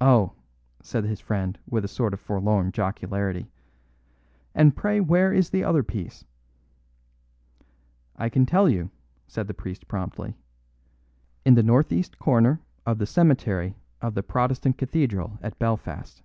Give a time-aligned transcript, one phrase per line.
[0.00, 0.32] "Oh!"
[0.80, 3.50] said his friend, with a sort of forlorn jocularity;
[4.54, 6.24] "and pray where is the other piece?"
[8.16, 8.90] "I can tell you,"
[9.28, 10.38] said the priest promptly.
[11.44, 16.22] "In the northeast corner of the cemetery of the Protestant Cathedral at Belfast."